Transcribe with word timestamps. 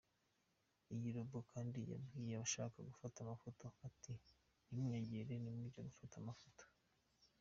Iyi 0.95 1.07
robot 1.17 1.43
kandi 1.53 1.79
yabwiye 1.91 2.33
abashakaga 2.35 2.89
gufata 2.91 3.17
amafoto 3.21 3.65
iti 3.87 4.13
“Ntimunyegere 4.69 5.33
nimujya 5.39 5.87
gufata 5.89 6.15
amafoto. 6.19 6.63